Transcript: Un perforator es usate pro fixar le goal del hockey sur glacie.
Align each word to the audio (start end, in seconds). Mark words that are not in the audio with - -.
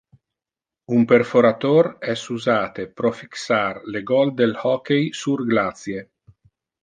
Un 0.99 1.03
perforator 1.09 1.89
es 2.13 2.23
usate 2.35 2.85
pro 3.01 3.11
fixar 3.19 3.69
le 3.95 4.03
goal 4.13 4.33
del 4.41 4.57
hockey 4.63 5.03
sur 5.21 5.45
glacie. 5.53 6.03